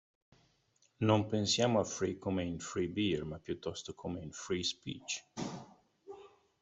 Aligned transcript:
Non 1.05 1.27
pensiamo 1.27 1.79
a 1.79 1.83
"free" 1.83 2.17
come 2.17 2.41
in 2.43 2.57
"free 2.57 2.87
beer", 2.87 3.23
ma 3.23 3.37
piuttosto 3.37 3.93
come 3.93 4.19
in 4.21 4.31
"free 4.31 4.63
speech". 4.63 5.27